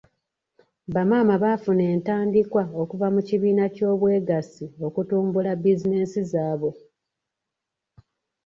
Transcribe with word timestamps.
Bamaama 0.93 1.35
baafuna 1.43 1.83
entandikwa 1.93 2.63
okuva 2.81 3.07
mu 3.13 3.21
kibiina 3.27 3.65
ky'obwegassi 3.75 4.65
okutumbula 4.87 5.51
bizinensi 5.61 6.21
zaabwe. 6.31 6.71